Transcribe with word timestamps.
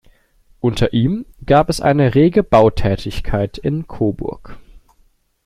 Unter 0.61 0.93
ihm 0.93 1.27
gab 1.45 1.69
es 1.69 1.79
eine 1.79 2.15
rege 2.15 2.41
Bautätigkeit 2.41 3.59
in 3.59 3.85
Coburg. 3.85 4.57